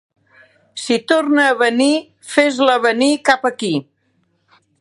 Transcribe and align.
Si 0.83 0.97
torna 1.11 1.43
a 1.49 1.59
venir, 1.59 1.91
fes-la 2.33 2.81
venir 2.89 3.13
cap 3.31 3.49
aquí. 3.55 3.73